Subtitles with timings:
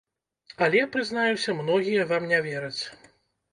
[0.67, 2.83] Але, прызнаюся, многія вам не вераць.